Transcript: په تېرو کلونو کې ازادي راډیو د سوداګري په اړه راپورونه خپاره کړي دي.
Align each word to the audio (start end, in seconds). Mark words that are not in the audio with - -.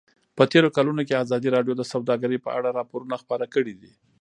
په 0.37 0.43
تېرو 0.51 0.69
کلونو 0.77 1.01
کې 1.07 1.21
ازادي 1.23 1.49
راډیو 1.55 1.73
د 1.77 1.83
سوداګري 1.93 2.37
په 2.45 2.49
اړه 2.57 2.69
راپورونه 2.79 3.15
خپاره 3.23 3.45
کړي 3.55 3.73
دي. 3.81 3.91